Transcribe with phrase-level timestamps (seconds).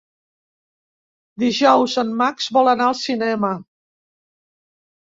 [1.45, 3.57] Dijous en Max vol anar al cinema.